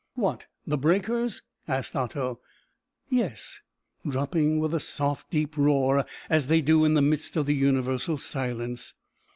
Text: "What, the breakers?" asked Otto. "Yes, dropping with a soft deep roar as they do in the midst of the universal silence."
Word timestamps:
"What, 0.15 0.47
the 0.65 0.79
breakers?" 0.79 1.43
asked 1.67 1.95
Otto. 1.95 2.39
"Yes, 3.09 3.59
dropping 4.03 4.57
with 4.59 4.73
a 4.73 4.79
soft 4.79 5.29
deep 5.29 5.55
roar 5.55 6.07
as 6.27 6.47
they 6.47 6.59
do 6.63 6.85
in 6.85 6.95
the 6.95 7.03
midst 7.03 7.37
of 7.37 7.45
the 7.45 7.53
universal 7.53 8.17
silence." 8.17 8.95